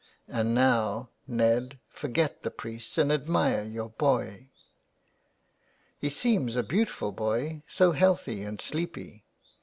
And 0.27 0.55
now, 0.55 1.09
Ned, 1.27 1.77
forget 1.87 2.41
the 2.41 2.49
priest 2.49 2.97
and 2.97 3.11
admire 3.11 3.63
your 3.63 3.89
boy."" 3.89 4.47
He 6.01 6.09
seems 6.09 6.55
a 6.55 6.63
beautiful 6.63 7.11
boy, 7.11 7.61
so 7.67 7.91
healthy 7.91 8.41
and 8.41 8.59
sleepy." 8.59 9.25